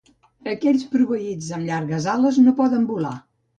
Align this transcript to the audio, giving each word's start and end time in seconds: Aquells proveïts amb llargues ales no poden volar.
Aquells 0.53 0.85
proveïts 0.93 1.51
amb 1.59 1.69
llargues 1.73 2.09
ales 2.17 2.43
no 2.47 2.57
poden 2.65 2.91
volar. 2.93 3.15